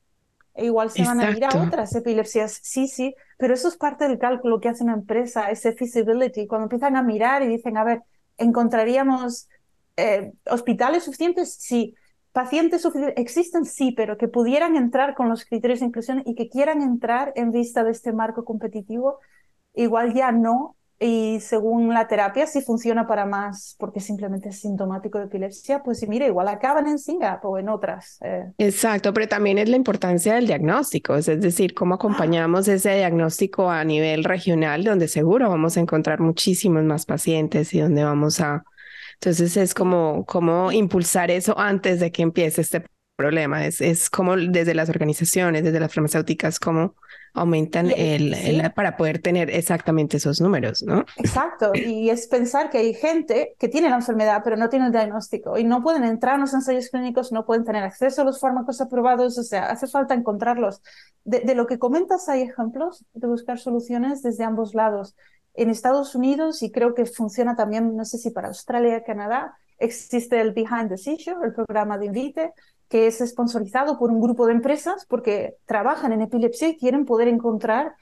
[0.55, 2.59] e igual se van a ir a otras epilepsias.
[2.63, 6.65] Sí, sí, pero eso es parte del cálculo que hace una empresa, ese feasibility, cuando
[6.65, 8.03] empiezan a mirar y dicen, a ver,
[8.43, 9.47] encontraríamos
[9.97, 11.95] eh, hospitales suficientes, sí.
[12.31, 16.49] Pacientes suficientes existen, sí, pero que pudieran entrar con los criterios de inclusión y que
[16.49, 19.19] quieran entrar en vista de este marco competitivo,
[19.75, 20.75] igual ya no.
[21.05, 26.07] Y según la terapia, si funciona para más porque simplemente es sintomático de epilepsia, pues
[26.07, 28.19] mire, igual acaban en Singapur o en otras.
[28.21, 28.45] Eh.
[28.57, 33.83] Exacto, pero también es la importancia del diagnóstico, es decir, cómo acompañamos ese diagnóstico a
[33.83, 38.63] nivel regional, donde seguro vamos a encontrar muchísimos más pacientes y donde vamos a,
[39.15, 42.85] entonces es como, como impulsar eso antes de que empiece este
[43.17, 43.65] problema.
[43.65, 46.95] Es, es como desde las organizaciones, desde las farmacéuticas, como
[47.33, 51.03] aumentan el, para poder tener exactamente esos números, ¿no?
[51.17, 54.91] Exacto, y es pensar que hay gente que tiene la enfermedad pero no tiene el
[54.91, 58.39] diagnóstico y no pueden entrar en los ensayos clínicos, no pueden tener acceso a los
[58.39, 60.81] fármacos aprobados, o sea, hace falta encontrarlos.
[61.23, 65.15] De, de lo que comentas hay ejemplos de buscar soluciones desde ambos lados.
[65.55, 70.39] En Estados Unidos, y creo que funciona también, no sé si para Australia, Canadá, existe
[70.39, 72.53] el Behind the Seizure, el programa de Invite,
[72.93, 77.27] que es sponsorizado por un grupo de empresas porque trabajan en epilepsia y quieren poder
[77.27, 77.95] encontrar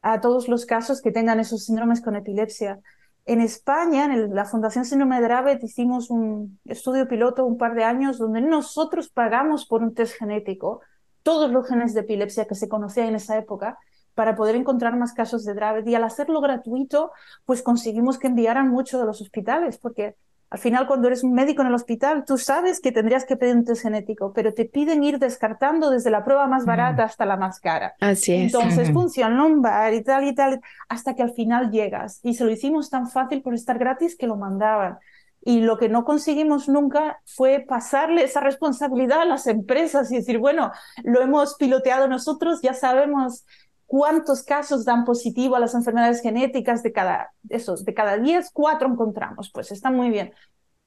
[0.00, 2.80] a todos los casos que tengan esos síndromes con epilepsia.
[3.24, 7.84] En España, en la Fundación Síndrome de Dravet, hicimos un estudio piloto un par de
[7.84, 10.80] años donde nosotros pagamos por un test genético
[11.22, 13.78] todos los genes de epilepsia que se conocían en esa época
[14.14, 15.86] para poder encontrar más casos de Dravet.
[15.86, 17.12] Y al hacerlo gratuito,
[17.44, 20.16] pues conseguimos que enviaran mucho de los hospitales, porque
[20.52, 23.56] al final, cuando eres un médico en el hospital, tú sabes que tendrías que pedir
[23.56, 27.38] un test genético, pero te piden ir descartando desde la prueba más barata hasta la
[27.38, 27.94] más cara.
[28.00, 28.52] Así es.
[28.52, 30.60] Entonces, función lumbar y tal y tal,
[30.90, 32.20] hasta que al final llegas.
[32.22, 34.98] Y se lo hicimos tan fácil por estar gratis que lo mandaban.
[35.40, 40.38] Y lo que no conseguimos nunca fue pasarle esa responsabilidad a las empresas y decir,
[40.38, 40.70] bueno,
[41.02, 43.46] lo hemos piloteado nosotros, ya sabemos
[43.92, 48.88] cuántos casos dan positivo a las enfermedades genéticas de cada, esos, de cada 10, cuatro
[48.88, 50.32] encontramos, pues está muy bien.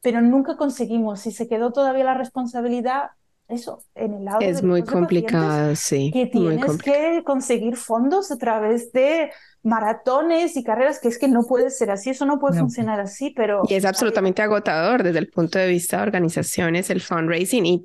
[0.02, 3.12] Pero nunca conseguimos, si se quedó todavía la responsabilidad,
[3.48, 6.10] eso, en el lado es muy complicado, sí.
[6.12, 9.32] Que tienes que conseguir fondos a través de
[9.66, 13.32] maratones y carreras, que es que no puede ser así, eso no puede funcionar así,
[13.36, 13.64] pero...
[13.68, 17.84] Y es absolutamente agotador desde el punto de vista de organizaciones, el fundraising, y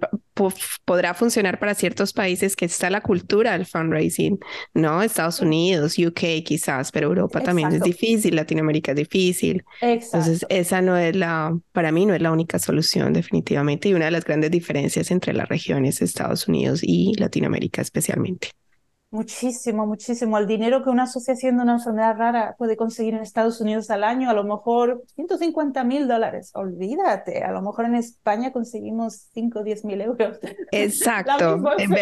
[0.85, 4.39] podrá funcionar para ciertos países que está la cultura del fundraising,
[4.75, 5.03] ¿no?
[5.03, 9.65] Estados Unidos, UK quizás, pero Europa también es difícil, Latinoamérica es difícil.
[9.81, 14.05] Entonces, esa no es la, para mí no es la única solución definitivamente, y una
[14.05, 18.51] de las grandes diferencias entre las regiones Estados Unidos y Latinoamérica especialmente.
[19.13, 20.39] Muchísimo, muchísimo.
[20.39, 24.05] El dinero que una asociación de una enfermedad rara puede conseguir en Estados Unidos al
[24.05, 26.53] año, a lo mejor 150 mil dólares.
[26.55, 30.39] Olvídate, a lo mejor en España conseguimos 5 o 10 mil euros.
[30.71, 31.57] Exacto,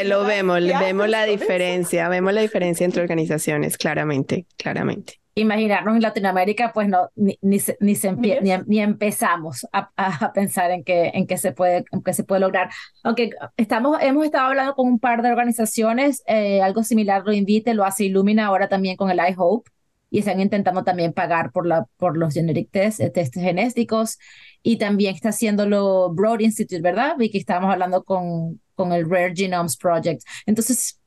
[0.05, 6.72] lo vemos, vemos la diferencia, vemos la diferencia entre organizaciones, claramente, claramente imaginarnos en Latinoamérica,
[6.72, 11.37] pues no, ni, ni, ni, se ni, empezamos a, a, pensar en que, en, que
[11.37, 12.70] se puede, en que se puede lograr.
[13.03, 17.74] Aunque estamos, hemos estado hablando con un par de organizaciones, eh, algo similar lo invite,
[17.74, 19.70] lo hace Illumina ahora también con el iHope,
[20.11, 24.18] y están intentando también pagar por, la, por los generic tests, eh, test genéticos,
[24.62, 27.16] y también está haciéndolo Broad Institute, ¿verdad?
[27.18, 30.22] Y que estábamos hablando con, con el Rare Genomes Project.
[30.46, 30.97] Entonces,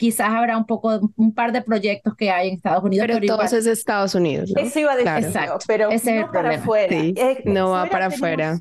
[0.00, 3.06] quizás habrá un poco, un par de proyectos que hay en Estados Unidos.
[3.06, 4.50] Pero, pero es Estados Unidos.
[4.56, 5.58] Eso iba a decir, Exacto.
[5.66, 6.96] pero Ese no para afuera.
[7.44, 8.58] no va para afuera.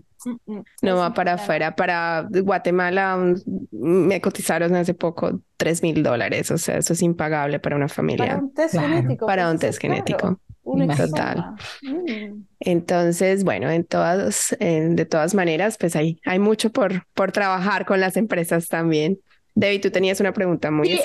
[0.82, 1.78] No va para afuera.
[1.78, 3.36] Para Guatemala
[3.72, 6.52] me cotizaron hace poco 3 mil dólares.
[6.52, 8.26] O sea, eso es impagable para una familia.
[8.26, 9.26] Para un test genético.
[9.26, 10.40] Para pues, un test genético.
[10.98, 11.56] Total.
[11.82, 12.44] Mm.
[12.60, 18.02] Entonces, bueno, en todas, de todas maneras, pues hay, hay mucho por, por trabajar con
[18.02, 19.20] las empresas también.
[19.56, 21.00] David, tú tenías una pregunta muy sí,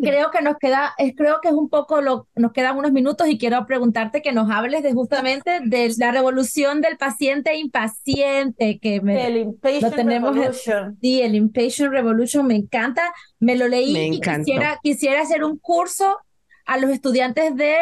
[0.00, 3.38] creo que nos queda, creo que es un poco lo, nos quedan unos minutos y
[3.38, 9.26] quiero preguntarte que nos hables de justamente de la revolución del paciente impaciente que me,
[9.26, 10.98] el Impatient tenemos, Revolution.
[11.00, 13.02] Sí, el Impatient Revolution me encanta,
[13.40, 16.18] me lo leí y quisiera, quisiera hacer un curso
[16.66, 17.76] a los estudiantes de,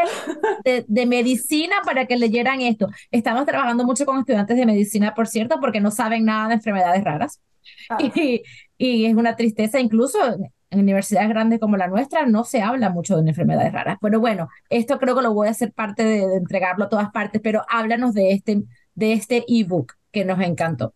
[0.65, 2.89] de, de, medicina para que leyeran esto.
[3.11, 7.03] Estamos trabajando mucho con estudiantes de medicina, por cierto, porque no saben nada de enfermedades
[7.03, 7.41] raras.
[7.89, 7.99] Ah.
[8.01, 8.43] Y,
[8.93, 10.19] y es una tristeza, incluso
[10.71, 13.99] en universidades grandes como la nuestra no se habla mucho de enfermedades raras.
[14.01, 17.41] Pero bueno, esto creo que lo voy a hacer parte de, entregarlo a todas partes,
[17.43, 18.63] pero háblanos de este
[18.95, 20.95] de este ebook que nos encantó.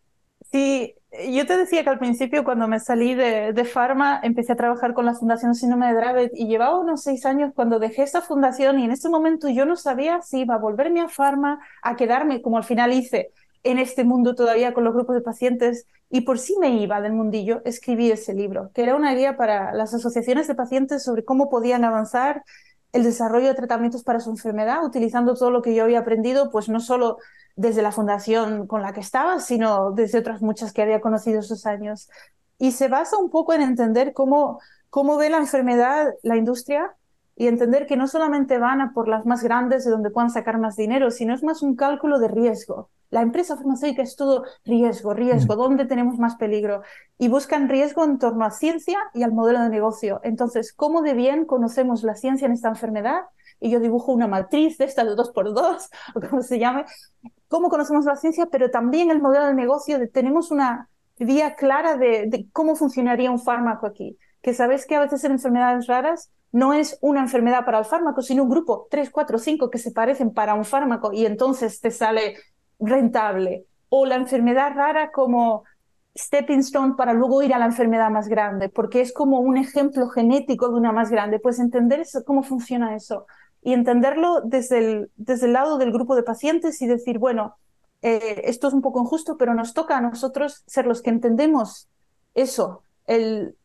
[0.52, 0.94] Sí,
[1.28, 4.94] yo te decía que al principio cuando me salí de, de Pharma empecé a trabajar
[4.94, 8.78] con la Fundación Síndrome de Dravet y llevaba unos seis años cuando dejé esa fundación
[8.78, 12.40] y en ese momento yo no sabía si iba a volverme a Pharma, a quedarme
[12.40, 16.38] como al final hice en este mundo todavía con los grupos de pacientes y por
[16.38, 20.48] sí me iba del mundillo, escribí ese libro, que era una guía para las asociaciones
[20.48, 22.42] de pacientes sobre cómo podían avanzar
[22.92, 26.68] el desarrollo de tratamientos para su enfermedad, utilizando todo lo que yo había aprendido, pues
[26.68, 27.18] no solo
[27.56, 31.66] desde la fundación con la que estaba, sino desde otras muchas que había conocido esos
[31.66, 32.08] años.
[32.58, 36.96] Y se basa un poco en entender cómo, cómo ve la enfermedad la industria
[37.36, 40.58] y entender que no solamente van a por las más grandes de donde puedan sacar
[40.58, 42.90] más dinero, sino es más un cálculo de riesgo.
[43.10, 45.58] La empresa farmacéutica es todo riesgo, riesgo, mm.
[45.58, 46.82] ¿dónde tenemos más peligro?
[47.16, 50.20] Y buscan riesgo en torno a ciencia y al modelo de negocio.
[50.24, 53.22] Entonces, ¿cómo de bien conocemos la ciencia en esta enfermedad?
[53.60, 56.84] Y yo dibujo una matriz de esta de dos por dos, o como se llame.
[57.48, 58.46] ¿Cómo conocemos la ciencia?
[58.50, 63.30] Pero también el modelo de negocio, de, tenemos una vía clara de, de cómo funcionaría
[63.30, 64.18] un fármaco aquí.
[64.42, 68.22] Que sabes que a veces en enfermedades raras no es una enfermedad para el fármaco,
[68.22, 71.90] sino un grupo, tres, cuatro, cinco que se parecen para un fármaco y entonces te
[71.90, 72.36] sale
[72.78, 73.66] rentable.
[73.88, 75.64] O la enfermedad rara como
[76.16, 80.08] stepping stone para luego ir a la enfermedad más grande, porque es como un ejemplo
[80.08, 81.38] genético de una más grande.
[81.38, 83.26] Pues entender cómo funciona eso
[83.62, 87.56] y entenderlo desde el, desde el lado del grupo de pacientes y decir, bueno,
[88.02, 91.88] eh, esto es un poco injusto, pero nos toca a nosotros ser los que entendemos
[92.34, 93.56] eso, el,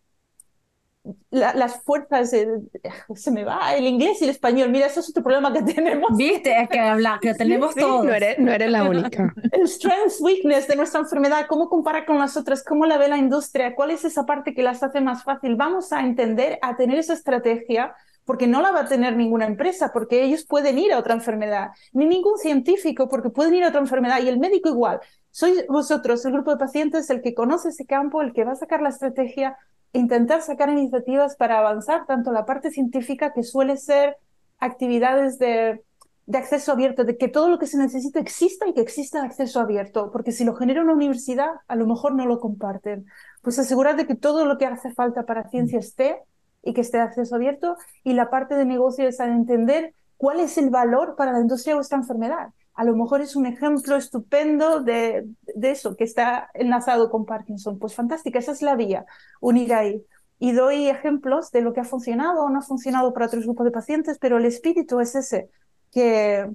[1.32, 4.70] las fuerzas, se me va el inglés y el español.
[4.70, 6.16] Mira, eso es otro problema que tenemos.
[6.16, 8.06] Viste, es que habla, que tenemos todos.
[8.06, 9.34] No eres, no eres la única.
[9.52, 13.18] El strength, weakness de nuestra enfermedad, cómo compara con las otras, cómo la ve la
[13.18, 15.56] industria, cuál es esa parte que las hace más fácil.
[15.56, 17.94] Vamos a entender, a tener esa estrategia,
[18.26, 21.72] porque no la va a tener ninguna empresa, porque ellos pueden ir a otra enfermedad,
[21.92, 25.02] ni ningún científico, porque pueden ir a otra enfermedad, y el médico igual.
[25.32, 28.56] Sois vosotros, el grupo de pacientes, el que conoce ese campo, el que va a
[28.56, 29.58] sacar la estrategia
[29.94, 34.18] intentar sacar iniciativas para avanzar tanto la parte científica, que suele ser
[34.60, 35.84] actividades de,
[36.26, 39.60] de, acceso abierto, de que todo lo que se necesita exista y que exista acceso
[39.60, 43.06] abierto, porque si lo genera una universidad, a lo mejor no lo comparten.
[43.42, 46.20] Pues asegurar de que todo lo que hace falta para ciencia esté
[46.64, 50.58] y que esté de acceso abierto, y la parte de negocio es entender cuál es
[50.58, 54.82] el valor para la industria de vuestra enfermedad a lo mejor es un ejemplo estupendo
[54.82, 55.28] de,
[55.62, 57.78] eso, que está enlazado con Parkinson.
[57.80, 59.06] Pues fantástica, esa es la vía,
[59.42, 60.06] unir ahí.
[60.40, 63.66] Y doy ejemplos de lo que ha funcionado o no ha funcionado para otros grupos
[63.66, 65.50] de pacientes, pero el espíritu es ese,
[65.92, 66.50] que,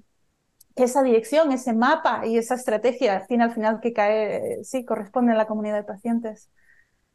[0.77, 5.33] esa dirección, ese mapa y esa estrategia, al final, al final que cae, sí, corresponde
[5.33, 6.51] a la comunidad de pacientes.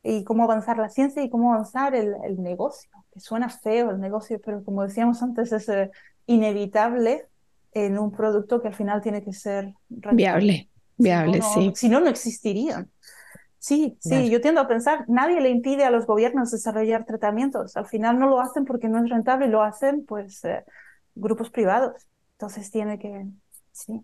[0.02, 4.02] Y cómo avanzar la ciencia y cómo avanzar el, el negocio, que suena feo el
[4.02, 5.92] negocio, pero como decíamos antes, es eh,
[6.26, 7.30] inevitable
[7.74, 11.72] en un producto que al final tiene que ser viable, viable, sí.
[11.76, 12.90] Si no, no existirían.
[13.60, 17.78] Sí, sí, yo tiendo a pensar, nadie le impide a los gobiernos desarrollar tratamientos.
[17.78, 20.66] Al final no lo hacen porque no es rentable, lo hacen pues eh,
[21.16, 21.94] grupos privados.
[22.34, 23.26] Entonces tiene que,
[23.72, 24.02] sí.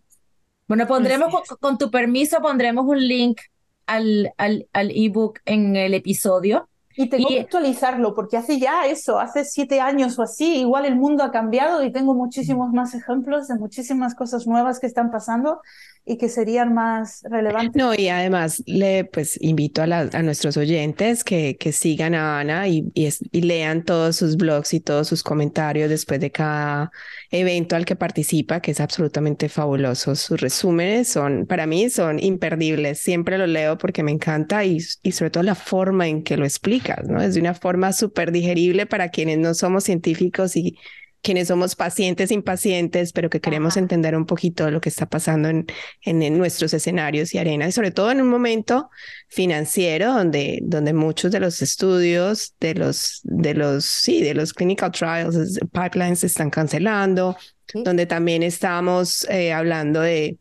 [0.65, 3.41] Bueno, pondremos, con, tu permiso, pondremos un link
[3.85, 9.19] al, al, al ebook en el episodio y tengo que actualizarlo porque hace ya eso,
[9.19, 13.47] hace siete años o así, igual el mundo ha cambiado y tengo muchísimos más ejemplos
[13.47, 15.61] de muchísimas cosas nuevas que están pasando
[16.05, 17.75] y que serían más relevantes.
[17.75, 22.67] No, y además le pues invito a, a nuestros oyentes que, que sigan a Ana
[22.67, 26.91] y, y, lean todos sus blogs y todos sus comentarios después de cada
[27.29, 30.15] evento al que participa, que es absolutamente fabuloso.
[30.15, 32.99] Sus resúmenes son, para mí, son imperdibles.
[32.99, 36.45] Siempre lo leo porque me encanta y, y sobre todo la forma en que lo
[36.45, 37.21] explicas, ¿no?
[37.21, 40.77] Es de una forma súper digerible para quienes no somos científicos y
[41.21, 45.67] quienes somos pacientes, impacientes, pero que queremos entender un poquito lo que está pasando en,
[46.03, 48.89] en, nuestros escenarios y arenas, y sobre todo en un momento
[49.27, 54.91] financiero donde, donde muchos de los estudios, de los, de los, sí, de los clinical
[54.91, 57.35] trials, pipelines se están cancelando,
[57.73, 60.37] donde también estamos eh, hablando de,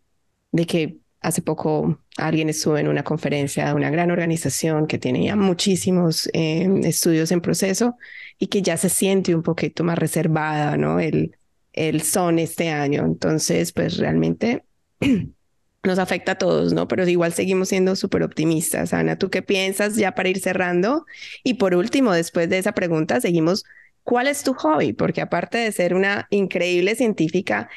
[0.52, 5.36] de que hace poco alguien estuvo en una conferencia de una gran organización que tenía
[5.36, 7.96] muchísimos eh, estudios en proceso
[8.38, 11.00] y que ya se siente un poquito más reservada, ¿no?
[11.00, 11.36] El,
[11.72, 13.04] el son este año.
[13.04, 14.64] Entonces, pues realmente
[15.82, 16.88] nos afecta a todos, ¿no?
[16.88, 18.92] Pero igual seguimos siendo súper optimistas.
[18.92, 21.06] Ana, ¿tú qué piensas ya para ir cerrando?
[21.44, 23.64] Y por último, después de esa pregunta, seguimos,
[24.02, 24.92] ¿cuál es tu hobby?
[24.92, 27.68] Porque aparte de ser una increíble científica,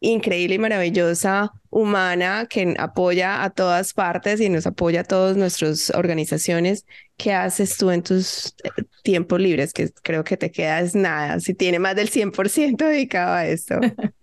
[0.00, 5.90] increíble y maravillosa humana que apoya a todas partes y nos apoya a todas nuestras
[5.90, 6.86] organizaciones.
[7.22, 8.70] ¿Qué haces tú en tus eh,
[9.02, 9.74] tiempos libres?
[9.74, 13.76] Que creo que te quedas nada, si tiene más del 100% dedicado a esto.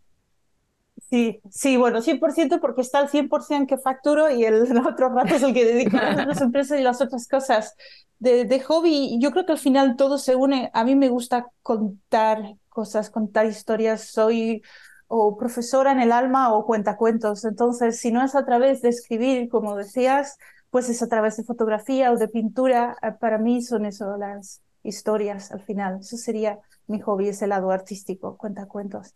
[1.10, 5.44] Sí, sí, bueno, 100% porque está el 100% que facturo y el otro rato es
[5.44, 7.76] el que dedico a las empresas y las otras cosas.
[8.20, 10.70] De, de hobby, yo creo que al final todo se une.
[10.74, 14.10] A mí me gusta contar cosas, contar historias.
[14.10, 14.62] Soy
[15.08, 17.46] o profesora en el alma o cuentacuentos.
[17.46, 20.38] Entonces, si no es a través de escribir, como decías,
[20.78, 22.96] pues es a través de fotografía o de pintura.
[23.02, 26.02] Eh, para mí son eso las historias al final.
[26.02, 29.16] Eso sería mi hobby, ese lado artístico, cuentacuentos.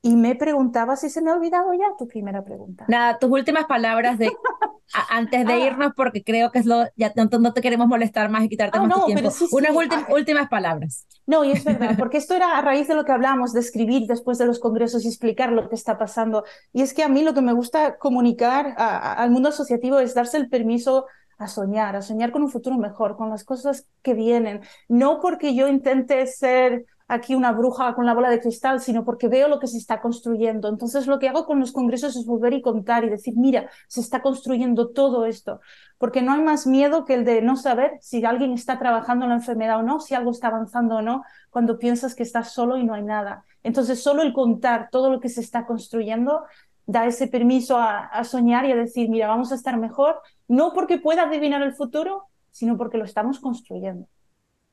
[0.00, 2.84] Y me preguntaba si se me ha olvidado ya tu primera pregunta.
[2.88, 4.30] Nada, tus últimas palabras de
[5.10, 5.58] antes de ah.
[5.58, 8.82] irnos, porque creo que es lo, ya no, te queremos molestar más y quitarte ah,
[8.82, 9.30] más tiempo.
[9.50, 11.06] Unas ah, últimas palabras.
[11.26, 14.06] No, y es verdad, porque esto era a raíz de lo que hablamos, de escribir
[14.06, 16.44] después de los congresos y explicar lo que está pasando.
[16.72, 20.36] Y es que a mí lo que me gusta comunicar al mundo asociativo es darse
[20.36, 21.06] el permiso
[21.38, 24.60] a soñar, a soñar con un futuro mejor, con las cosas que vienen.
[24.88, 29.28] No porque yo intente ser aquí una bruja con la bola de cristal, sino porque
[29.28, 30.68] veo lo que se está construyendo.
[30.68, 34.00] Entonces lo que hago con los congresos es volver y contar y decir, mira, se
[34.00, 35.60] está construyendo todo esto,
[35.96, 39.30] porque no hay más miedo que el de no saber si alguien está trabajando en
[39.30, 42.76] la enfermedad o no, si algo está avanzando o no, cuando piensas que estás solo
[42.76, 43.44] y no hay nada.
[43.62, 46.44] Entonces solo el contar todo lo que se está construyendo
[46.86, 50.98] da ese permiso a, soñar y a decir, mira, vamos a estar mejor, no porque
[50.98, 54.06] pueda adivinar el futuro, sino porque lo estamos construyendo.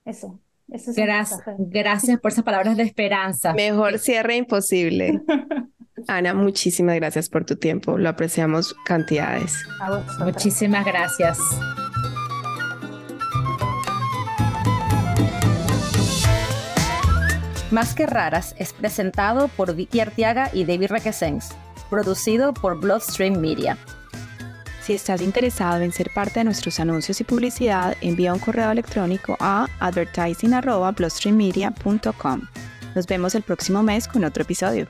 [0.05, 3.53] Eso gracias, gracias por esas palabras de esperanza.
[3.53, 5.21] Mejor cierre imposible.
[6.07, 7.97] Ana, muchísimas gracias por tu tiempo.
[7.97, 9.53] Lo apreciamos cantidades.
[10.19, 11.39] Muchísimas gracias.
[17.71, 21.49] Más que raras es presentado por Vicky Artiaga y David Requesens,
[21.89, 23.77] producido por Bloodstream Media.
[24.85, 29.35] Si estás interesado en ser parte de nuestros anuncios y publicidad, envía un correo electrónico
[29.39, 32.41] a advertising.bloodstreammedia.com.
[32.93, 34.87] Nos vemos el próximo mes con otro episodio.